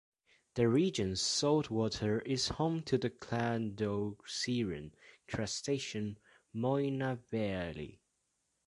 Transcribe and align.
The 0.55 0.67
region's 0.67 1.21
salt 1.21 1.69
water 1.69 2.21
is 2.21 2.47
home 2.47 2.81
to 2.85 2.97
the 2.97 3.11
cladoceran 3.11 4.93
crustacean 5.27 6.17
"Moina 6.51 7.19
belli". 7.29 8.01